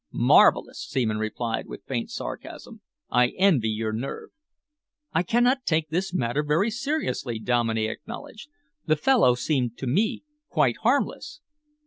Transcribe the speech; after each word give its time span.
"Marvellous!" 0.11 0.79
Seaman 0.83 1.19
replied, 1.19 1.67
with 1.67 1.85
faint 1.85 2.09
sarcasm. 2.09 2.81
"I 3.11 3.33
envy 3.37 3.69
your 3.69 3.93
nerve." 3.93 4.31
"I 5.13 5.21
cannot 5.21 5.63
take 5.67 5.89
this 5.89 6.11
matter 6.11 6.41
very 6.41 6.71
seriously," 6.71 7.37
Dominey 7.37 7.85
acknowledged. 7.85 8.49
"The 8.87 8.95
fellow 8.95 9.35
seemed 9.35 9.77
to 9.77 9.85
me 9.85 10.23
quite 10.49 10.77
harmless." 10.77 11.41